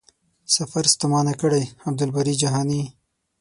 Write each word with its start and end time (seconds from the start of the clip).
سفر 0.55 0.83
ستومانه 0.93 1.33
کړی.عبدالباري 1.41 2.33
جهاني 2.41 2.81